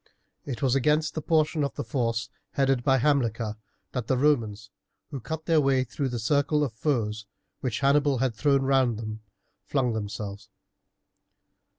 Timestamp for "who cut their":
5.11-5.61